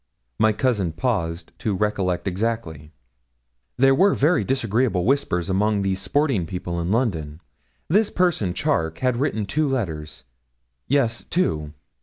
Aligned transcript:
My 0.39 0.51
cousin 0.51 0.93
paused 0.93 1.51
to 1.59 1.75
recollect 1.75 2.27
exactly. 2.27 2.91
'There 3.77 3.93
were 3.93 4.15
very 4.15 4.43
disagreeable 4.43 5.05
whispers 5.05 5.47
among 5.47 5.83
the 5.83 5.93
sporting 5.93 6.47
people 6.47 6.79
in 6.81 6.89
London. 6.89 7.39
This 7.87 8.09
person, 8.09 8.55
Charke, 8.55 8.97
had 8.97 9.17
written 9.17 9.45
two 9.45 9.69
letters. 9.69 10.23
Yes 10.87 11.23
two. 11.25 11.73